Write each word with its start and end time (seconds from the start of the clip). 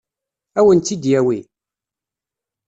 Ad 0.59 0.63
wen-tt-id-yawi? 0.65 1.39